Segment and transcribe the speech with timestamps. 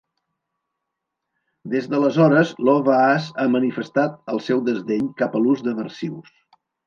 [1.73, 6.35] Des de l'aleshores Lovaas ha manifestat el seu desdeny cap a l'ús d'aversius.